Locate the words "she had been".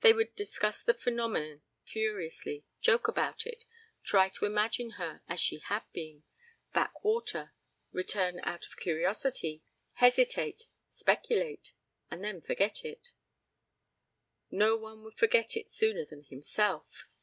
5.38-6.22